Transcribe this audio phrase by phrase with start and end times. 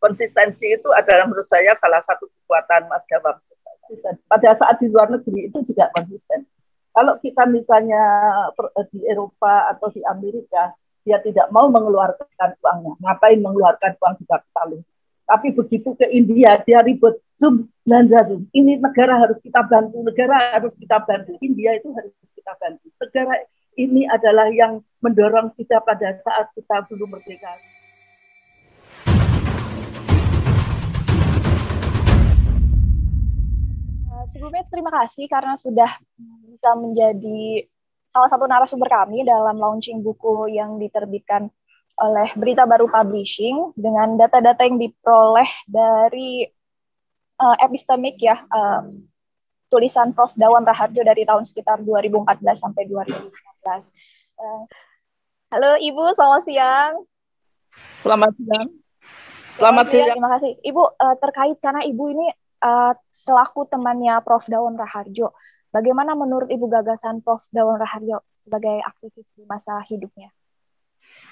[0.00, 3.36] konsistensi itu adalah menurut saya salah satu kekuatan Mas Gawam.
[4.26, 6.46] Pada saat di luar negeri itu juga konsisten.
[6.90, 8.02] Kalau kita misalnya
[8.90, 10.74] di Eropa atau di Amerika,
[11.06, 12.92] dia tidak mau mengeluarkan uangnya.
[12.98, 14.86] Ngapain mengeluarkan uang di kapitalis?
[15.30, 18.50] Tapi begitu ke India, dia ribut, Zoom, belanja Zoom.
[18.50, 21.38] Ini negara harus kita bantu, negara harus kita bantu.
[21.38, 22.90] India itu harus kita bantu.
[22.98, 23.38] Negara
[23.78, 27.54] ini adalah yang mendorong kita pada saat kita belum merdeka.
[34.30, 35.90] Sebelumnya terima kasih karena sudah
[36.46, 37.66] bisa menjadi
[38.10, 41.50] salah satu narasumber kami dalam launching buku yang diterbitkan
[42.00, 46.48] oleh Berita Baru Publishing dengan data-data yang diperoleh dari
[47.42, 48.88] uh, epistemik ya uh,
[49.68, 53.30] tulisan Prof Dawan Raharjo dari tahun sekitar 2014 sampai 2015.
[54.40, 54.64] Uh,
[55.52, 56.92] halo Ibu, selamat siang.
[58.00, 58.68] Selamat siang.
[59.54, 60.08] Selamat, siang.
[60.08, 60.16] siang.
[60.16, 60.52] Terima kasih.
[60.64, 62.26] Ibu uh, terkait karena Ibu ini
[62.60, 65.32] uh, selaku temannya Prof Dawan Raharjo,
[65.72, 70.32] bagaimana menurut Ibu gagasan Prof Dawan Raharjo sebagai aktivis di masa hidupnya?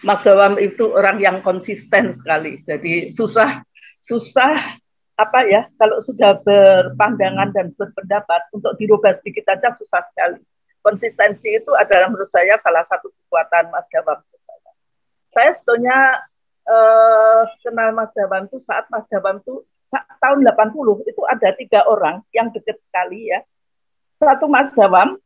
[0.02, 2.62] Mas Gawam itu orang yang konsisten sekali.
[2.62, 3.62] Jadi susah
[3.98, 4.78] susah
[5.18, 10.38] apa ya kalau sudah berpandangan dan berpendapat untuk dirubah sedikit aja susah sekali.
[10.78, 14.22] Konsistensi itu adalah menurut saya salah satu kekuatan Mas Gawam.
[15.34, 16.22] Saya, sebetulnya
[16.64, 22.20] eh, kenal Mas Gawam itu saat Mas Gawam itu tahun 80 itu ada tiga orang
[22.32, 23.40] yang dekat sekali ya.
[24.08, 25.16] Satu Mas Gawam,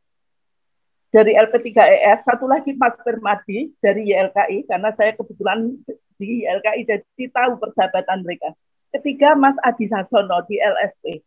[1.13, 5.77] dari LP3ES, satu lagi Mas Permadi dari YLKI, karena saya kebetulan
[6.17, 8.49] di YLKI jadi tahu persahabatan mereka.
[8.89, 11.21] Ketiga Mas Adi Sasono di LSP.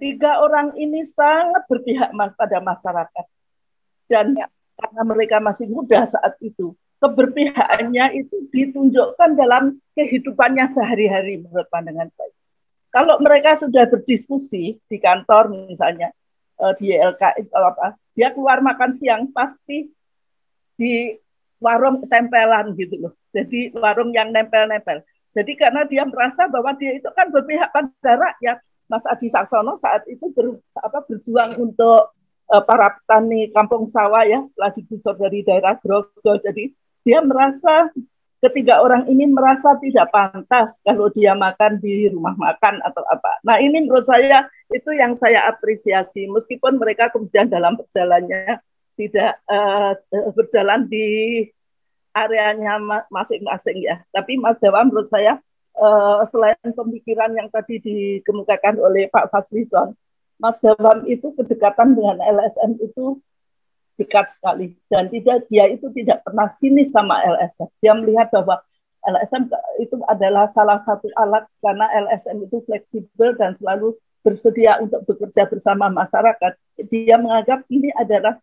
[0.00, 3.26] Tiga orang ini sangat berpihak pada masyarakat.
[4.08, 4.48] Dan ya.
[4.80, 6.72] karena mereka masih muda saat itu,
[7.04, 12.39] keberpihakannya itu ditunjukkan dalam kehidupannya sehari-hari menurut pandangan saya.
[12.90, 16.10] Kalau mereka sudah berdiskusi di kantor misalnya,
[16.58, 19.88] uh, di YLKI apa dia keluar makan siang pasti
[20.76, 21.14] di
[21.62, 23.12] warung tempelan gitu loh.
[23.30, 25.06] Jadi warung yang nempel-nempel.
[25.30, 28.58] Jadi karena dia merasa bahwa dia itu kan berpihak pada rakyat.
[28.90, 32.10] Mas Adi Saksono saat itu ber, apa, berjuang untuk
[32.50, 36.74] uh, para petani kampung sawah ya setelah digusur dari daerah Grogol jadi
[37.06, 37.94] dia merasa
[38.40, 43.40] ketiga orang ini merasa tidak pantas kalau dia makan di rumah makan atau apa.
[43.44, 48.64] Nah ini menurut saya itu yang saya apresiasi meskipun mereka kemudian dalam perjalanannya
[48.96, 49.92] tidak uh,
[50.32, 51.44] berjalan di
[52.16, 52.80] areanya
[53.12, 54.02] masing-masing ya.
[54.10, 55.38] Tapi Mas Dewa menurut saya
[55.78, 59.94] uh, selain pemikiran yang tadi dikemukakan oleh Pak Faslison,
[60.40, 63.20] Mas Dewa itu kedekatan dengan LSM itu
[64.00, 67.68] dekat sekali dan tidak dia itu tidak pernah sinis sama LSM.
[67.84, 68.64] Dia melihat bahwa
[69.04, 75.44] LSM itu adalah salah satu alat karena LSM itu fleksibel dan selalu bersedia untuk bekerja
[75.48, 76.56] bersama masyarakat.
[76.88, 78.40] Dia menganggap ini adalah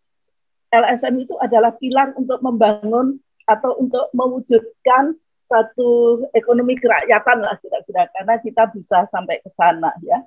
[0.70, 8.36] LSM itu adalah pilar untuk membangun atau untuk mewujudkan satu ekonomi kerakyatan lah kira-kira karena
[8.36, 10.20] kita bisa sampai ke sana ya.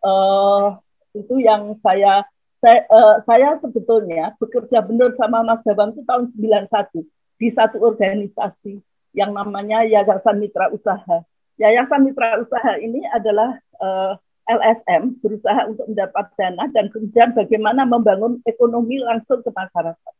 [0.00, 0.80] Uh,
[1.14, 2.24] itu yang saya
[2.60, 7.08] saya, uh, saya sebetulnya bekerja benar sama Mas Dabang itu tahun 91
[7.40, 8.84] di satu organisasi
[9.16, 11.24] yang namanya Yayasan Mitra Usaha.
[11.56, 14.12] Yayasan Mitra Usaha ini adalah uh,
[14.44, 20.14] eh, LSM berusaha untuk mendapat dana dan kemudian bagaimana membangun ekonomi langsung ke masyarakat.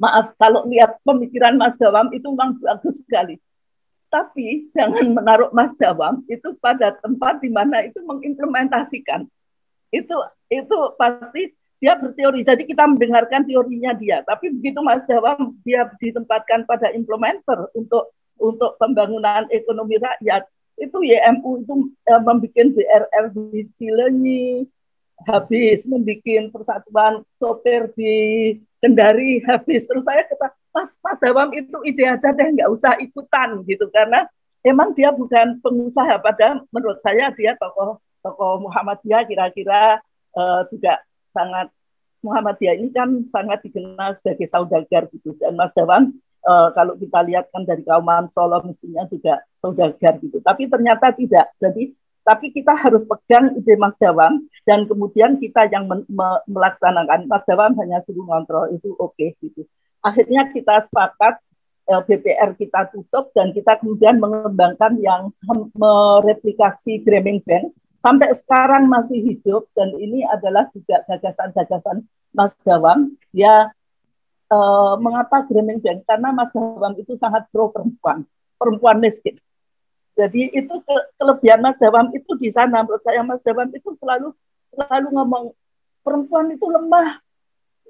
[0.00, 3.36] Maaf kalau lihat pemikiran Mas Dawam itu memang bagus sekali.
[4.08, 9.28] Tapi jangan menaruh Mas Dawam itu pada tempat di mana itu mengimplementasikan
[9.94, 10.16] itu
[10.50, 12.40] itu pasti dia berteori.
[12.42, 14.24] Jadi kita mendengarkan teorinya dia.
[14.24, 18.10] Tapi begitu Mas Dewa dia ditempatkan pada implementer untuk
[18.40, 20.42] untuk pembangunan ekonomi rakyat,
[20.74, 21.74] itu YMU itu
[22.10, 24.66] eh, membuat BRL di Cilenyi,
[25.22, 28.14] habis membuat persatuan sopir di
[28.82, 29.86] Kendari habis.
[29.86, 34.26] Terus saya kata, Mas Mas Dawam itu ide aja deh, nggak usah ikutan gitu karena
[34.66, 36.18] emang dia bukan pengusaha.
[36.18, 40.00] Pada menurut saya dia tokoh tokoh Muhammadiyah kira-kira
[40.32, 41.68] uh, juga sangat
[42.24, 45.36] Muhammadiyah ini kan sangat dikenal sebagai saudagar gitu.
[45.36, 46.16] Dan Mas Dawan
[46.48, 50.40] uh, kalau kita lihat kan dari kauman Solo mestinya juga saudagar gitu.
[50.40, 51.52] Tapi ternyata tidak.
[51.60, 51.92] Jadi
[52.24, 57.28] tapi kita harus pegang ide Mas Dawang dan kemudian kita yang me me melaksanakan.
[57.28, 59.68] Mas Dawang hanya suruh ngontrol itu oke okay, gitu.
[60.00, 61.36] Akhirnya kita sepakat
[61.92, 65.36] eh, BPR kita tutup dan kita kemudian mengembangkan yang
[65.76, 72.04] mereplikasi Grameen Bank sampai sekarang masih hidup dan ini adalah juga gagasan-gagasan
[72.36, 73.16] Mas Dawang.
[73.32, 73.72] Ya
[74.52, 76.04] eh, mengapa Grameen Bank?
[76.04, 78.28] Karena Mas Dawang itu sangat pro perempuan,
[78.60, 79.40] perempuan miskin.
[80.12, 82.84] Jadi itu ke, kelebihan Mas Dawam itu di sana.
[82.84, 84.36] Menurut saya Mas Dawam itu selalu
[84.68, 85.44] selalu ngomong
[86.04, 87.24] perempuan itu lemah,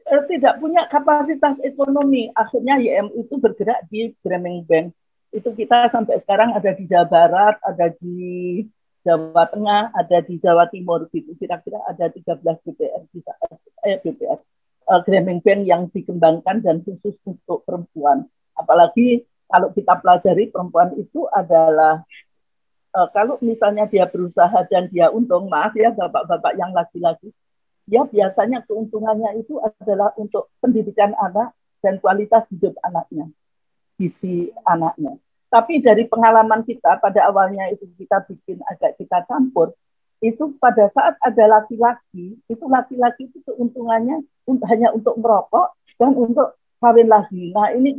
[0.06, 2.30] eh, tidak punya kapasitas ekonomi.
[2.38, 4.94] Akhirnya YM itu bergerak di Grameen Bank.
[5.34, 8.62] Itu kita sampai sekarang ada di Jawa Barat, ada di
[9.04, 11.36] Jawa Tengah, ada di Jawa Timur gitu.
[11.36, 13.36] Kira-kira ada 13 BPR bisa
[13.84, 14.40] eh, BPR
[14.88, 18.24] uh, Grameen Bank yang dikembangkan dan khusus untuk perempuan.
[18.56, 22.00] Apalagi kalau kita pelajari perempuan itu adalah
[22.96, 27.32] uh, kalau misalnya dia berusaha dan dia untung, maaf ya bapak-bapak yang laki-laki,
[27.84, 31.52] ya biasanya keuntungannya itu adalah untuk pendidikan anak
[31.84, 33.28] dan kualitas hidup anaknya,
[34.00, 35.20] visi anaknya.
[35.54, 39.70] Tapi dari pengalaman kita pada awalnya itu kita bikin agak kita campur,
[40.18, 44.26] itu pada saat ada laki-laki, itu laki-laki itu keuntungannya
[44.66, 47.54] hanya untuk merokok dan untuk kawin lagi.
[47.54, 47.94] Nah ini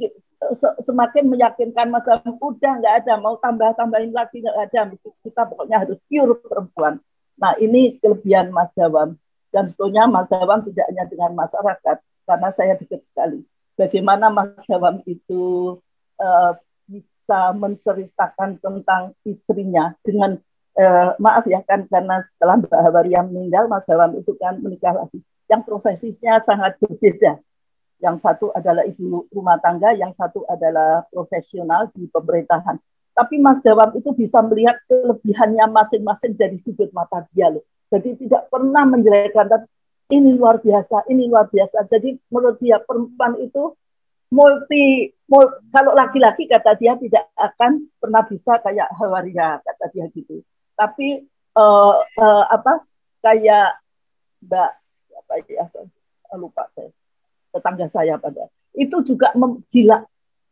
[0.83, 2.03] semakin meyakinkan Mas
[2.43, 4.91] udah nggak ada mau tambah-tambahin lagi nggak ada
[5.23, 6.99] kita pokoknya harus pure perempuan.
[7.39, 9.15] Nah ini kelebihan Mas Dawam
[9.55, 11.97] dan sebetulnya Mas Dawam tidak hanya dengan masyarakat
[12.27, 13.47] karena saya dekat sekali.
[13.79, 15.77] Bagaimana Mas Dawam itu
[16.19, 16.51] uh,
[16.85, 20.37] bisa menceritakan tentang istrinya dengan
[20.77, 25.19] uh, maaf ya kan karena setelah Mbak Hawaria meninggal Mas Dawam itu kan menikah lagi
[25.49, 27.41] yang profesinya sangat berbeda
[28.03, 32.75] yang satu adalah ibu rumah tangga, yang satu adalah profesional di pemerintahan.
[33.15, 37.63] Tapi Mas Dawam itu bisa melihat kelebihannya masing-masing dari sudut mata dia loh.
[37.87, 39.47] Jadi tidak pernah menjelekkan,
[40.11, 41.87] ini luar biasa, ini luar biasa.
[41.87, 43.71] Jadi menurut dia perempuan itu
[44.35, 50.43] multi, multi kalau laki-laki kata dia tidak akan pernah bisa kayak Hawaria kata dia gitu.
[50.75, 51.23] Tapi
[51.55, 52.83] uh, uh, apa
[53.23, 53.79] kayak
[54.43, 55.65] Mbak siapa ya
[56.35, 56.91] lupa saya
[57.55, 58.51] tetangga saya pada.
[58.75, 59.31] Itu juga
[59.71, 60.03] gila.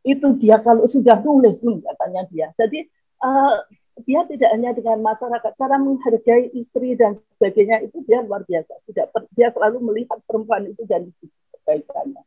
[0.08, 2.48] Itu dia kalau sudah nulis nih katanya dia.
[2.56, 2.88] Jadi
[3.20, 3.68] uh,
[4.08, 8.80] dia tidak hanya dengan masyarakat cara menghargai istri dan sebagainya itu dia luar biasa.
[8.88, 12.24] Tidak dia selalu melihat perempuan itu dari sisi kebaikannya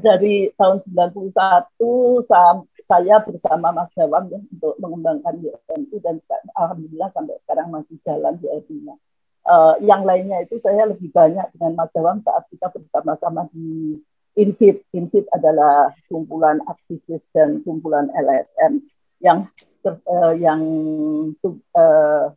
[0.00, 1.68] dari tahun 91
[2.80, 6.16] saya bersama Mas Dawam ya, untuk mengembangkan YMU dan
[6.58, 8.48] alhamdulillah sampai sekarang masih jalan di
[8.82, 8.94] nya
[9.46, 13.98] uh, yang lainnya itu saya lebih banyak dengan Mas Dawam saat kita bersama-sama di
[14.38, 14.86] Infit.
[14.94, 18.78] Infit adalah kumpulan aktivis dan kumpulan LSM
[19.20, 19.50] yang
[19.82, 20.62] ter, uh, yang
[21.74, 22.30] uh,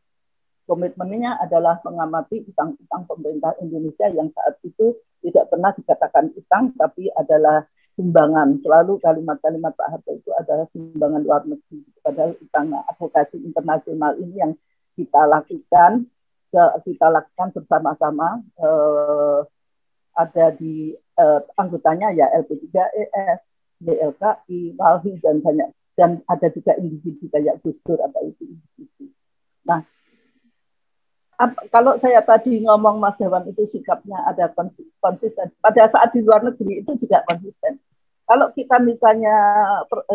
[0.63, 7.68] komitmennya adalah mengamati utang-utang pemerintah Indonesia yang saat itu tidak pernah dikatakan utang tapi adalah
[7.94, 14.36] sumbangan selalu kalimat-kalimat Pak Harto itu adalah sumbangan luar negeri padahal utang advokasi internasional ini
[14.42, 14.54] yang
[14.98, 16.10] kita lakukan
[16.86, 19.42] kita lakukan bersama-sama uh,
[20.13, 27.62] ada di uh, anggotanya ya LP3ES, YLKI, Walhi dan banyak dan ada juga individu kayak
[27.66, 29.13] Gus Dur apa itu individu.
[29.66, 29.86] Nah,
[31.74, 34.50] kalau saya tadi ngomong Mas Dewan itu sikapnya ada
[35.01, 35.50] konsisten.
[35.59, 37.81] Pada saat di luar negeri itu juga konsisten.
[38.24, 39.35] Kalau kita misalnya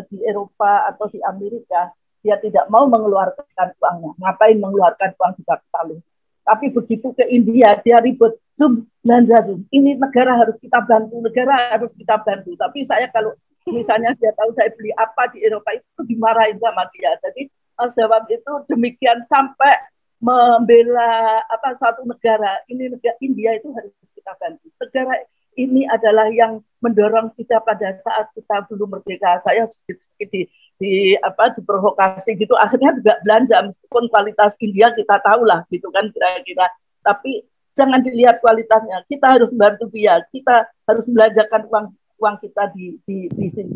[0.08, 1.92] di Eropa atau di Amerika,
[2.24, 4.12] dia tidak mau mengeluarkan uangnya.
[4.16, 6.02] Ngapain mengeluarkan uang di kapitalis?
[6.48, 9.68] Tapi begitu ke India dia ribut Zoom belanja Zoom.
[9.68, 12.56] Ini negara harus kita bantu, negara harus kita bantu.
[12.56, 13.36] Tapi saya kalau
[13.68, 17.12] misalnya dia tahu saya beli apa di Eropa itu dimarahin sama dia.
[17.20, 19.76] Jadi Mas Dawab itu demikian sampai
[20.18, 22.62] membela apa satu negara.
[22.66, 24.66] Ini negara India itu harus kita bantu.
[24.82, 25.14] Negara
[25.58, 29.42] ini adalah yang mendorong kita pada saat kita belum merdeka.
[29.42, 30.42] Saya sedikit-sedikit di
[30.78, 36.06] di apa diprovokasi gitu akhirnya juga belanja meskipun kualitas India kita tahu lah gitu kan
[36.14, 36.70] kira-kira
[37.02, 37.42] tapi
[37.74, 41.86] jangan dilihat kualitasnya kita harus bantu dia kita harus belanjakan uang
[42.22, 43.74] uang kita di di, di sini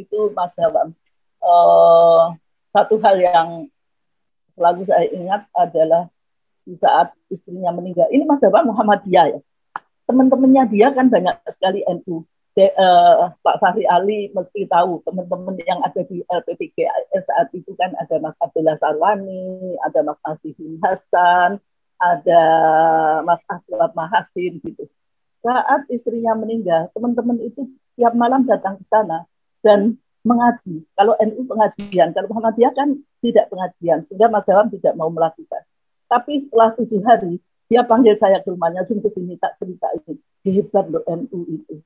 [0.00, 0.96] itu Mas Dawam
[1.44, 2.32] uh,
[2.72, 3.48] satu hal yang
[4.54, 6.08] selalu saya ingat adalah
[6.64, 8.08] di saat istrinya meninggal.
[8.08, 9.40] Ini Mas Dawam Muhammadiyah ya.
[10.04, 15.82] Teman-temannya dia kan banyak sekali NU de, uh, Pak Fahri Ali mesti tahu teman-teman yang
[15.82, 16.86] ada di LPTG
[17.18, 21.58] saat itu kan ada Mas Abdullah Sarwani, ada Mas Nasihun Hasan,
[21.98, 22.42] ada
[23.26, 24.86] Mas Ahmad Mahasin gitu.
[25.42, 29.28] Saat istrinya meninggal, teman-teman itu setiap malam datang ke sana
[29.60, 30.82] dan mengaji.
[30.96, 35.62] Kalau NU pengajian, kalau Muhammadiyah kan tidak pengajian, sehingga Mas Dawam tidak mau melakukan.
[36.08, 37.38] Tapi setelah tujuh hari,
[37.68, 40.16] dia panggil saya ke rumahnya, sini ke sini tak cerita ini.
[40.44, 41.80] Hebat loh NU itu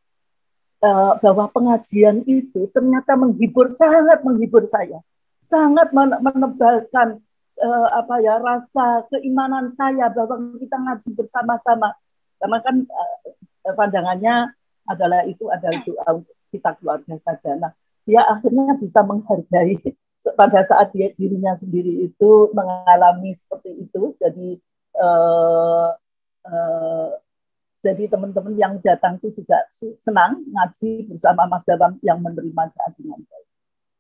[0.83, 5.03] uh, bahwa pengajian itu ternyata menghibur sangat menghibur saya
[5.39, 7.23] sangat menebalkan
[7.59, 11.95] uh, apa ya rasa keimanan saya bahwa kita ngaji bersama-sama
[12.39, 14.53] karena kan uh, pandangannya
[14.89, 16.11] adalah itu adalah doa
[16.49, 17.73] kita keluarga saja nah
[18.09, 19.77] dia akhirnya bisa menghargai
[20.33, 24.17] pada saat dia dirinya sendiri itu mengalami seperti itu.
[24.17, 24.57] Jadi
[24.97, 25.93] uh,
[26.49, 27.11] uh,
[27.79, 29.63] jadi teman-teman yang datang itu juga
[30.01, 33.49] senang ngaji bersama Mas Dawam yang menerima saat dengan baik.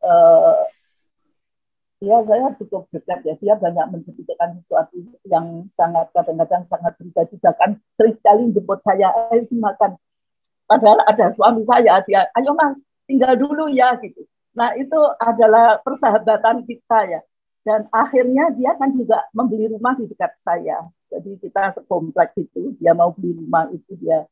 [0.02, 0.66] Uh,
[2.02, 3.34] ya saya cukup dekat ya.
[3.38, 4.98] Dia banyak menceritakan sesuatu
[5.28, 7.38] yang sangat kadang-kadang sangat pribadi.
[7.38, 9.94] Bahkan sering sekali jemput saya ayo makan
[10.68, 16.66] padahal ada suami saya dia ayo mas tinggal dulu ya gitu Nah, itu adalah persahabatan
[16.66, 17.20] kita ya.
[17.62, 20.82] Dan akhirnya dia kan juga membeli rumah di dekat saya.
[21.14, 24.26] Jadi kita sekomplek itu, dia mau beli rumah itu dia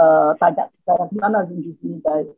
[0.00, 2.32] uh, tanya kita gimana di sini baik.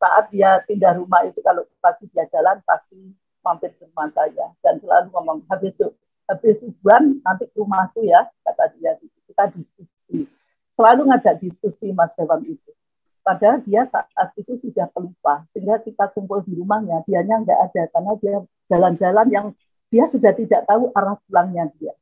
[0.00, 2.96] Saat dia pindah rumah itu kalau pagi dia jalan pasti
[3.44, 5.76] mampir ke rumah saya dan selalu ngomong habis
[6.24, 8.96] habis uban nanti ke rumahku ya kata dia
[9.28, 10.24] kita diskusi
[10.74, 12.70] selalu ngajak diskusi Mas Dewan itu
[13.24, 18.12] Padahal dia saat itu sudah pelupa, sehingga kita kumpul di rumahnya, dianya nggak ada karena
[18.20, 18.36] dia
[18.68, 19.46] jalan-jalan yang
[19.88, 21.96] dia sudah tidak tahu arah pulangnya dia.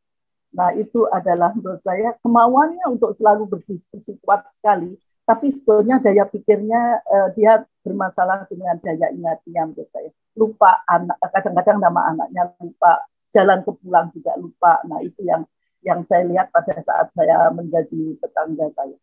[0.50, 7.06] Nah itu adalah menurut saya kemauannya untuk selalu berdiskusi kuat sekali, tapi sebetulnya daya pikirnya
[7.06, 10.10] uh, dia bermasalah dengan daya ingatnya menurut saya.
[10.34, 14.82] Lupa anak, kadang-kadang nama anaknya lupa, jalan ke pulang juga lupa.
[14.90, 15.46] Nah itu yang
[15.82, 18.96] yang saya lihat pada saat saya menjadi tetangga saya.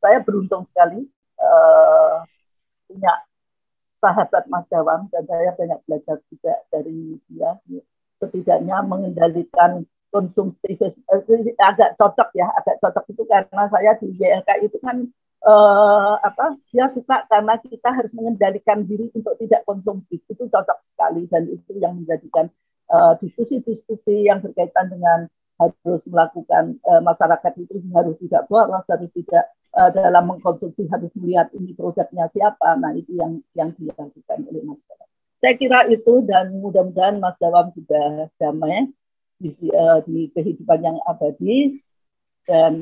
[0.00, 1.04] Saya beruntung sekali
[1.42, 2.24] uh,
[2.86, 3.12] punya
[3.92, 7.52] sahabat Mas Dawam dan saya banyak belajar juga dari dia
[8.16, 14.76] setidaknya mengendalikan konsumsi eh, agak cocok ya agak cocok itu karena saya di YLK itu
[14.82, 15.06] kan
[15.44, 21.28] uh, apa dia suka karena kita harus mengendalikan diri untuk tidak konsumtif itu cocok sekali
[21.30, 22.48] dan itu yang menjadikan
[23.22, 25.30] diskusi-diskusi uh, yang berkaitan dengan
[25.60, 29.44] harus melakukan uh, masyarakat itu harus tidak boros harus tidak
[29.76, 32.80] uh, dalam mengkonsumsi harus melihat ini produknya siapa.
[32.80, 35.08] Nah itu yang yang dilakukan oleh Mas Dawam.
[35.40, 38.88] Saya kira itu dan mudah-mudahan Mas Dawam juga damai
[39.40, 41.80] di, uh, di kehidupan yang abadi
[42.48, 42.74] dan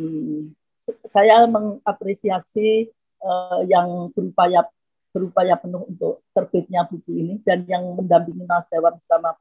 [1.06, 2.90] saya mengapresiasi
[3.22, 4.66] uh, yang berupaya
[5.08, 9.34] berupaya penuh untuk terbitnya buku ini dan yang mendampingi Mas Dewan selama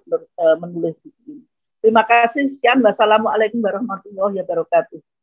[0.63, 1.45] menulis buku ini.
[1.81, 2.81] Terima kasih sekian.
[2.81, 5.16] Wassalamualaikum warahmatullahi wabarakatuh.